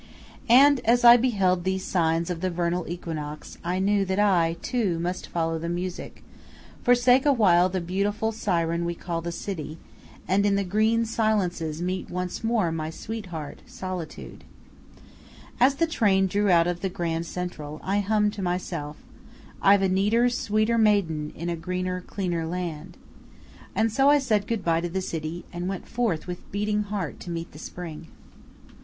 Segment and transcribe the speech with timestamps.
[0.49, 4.97] And as I beheld these signs of the vernal equinox I knew that I, too,
[4.97, 6.23] must follow the music,
[6.81, 9.77] forsake awhile the beautiful siren we call the city,
[10.27, 14.43] and in the green silences meet once more my sweetheart Solitude.
[15.59, 18.97] As the train drew out of the Grand Central, I hummed to myself,
[19.61, 22.97] "I've a neater, sweeter maiden, in a greener, cleaner land"
[23.75, 27.19] and so I said good by to the city, and went forth with beating heart
[27.19, 28.07] to meet the spring.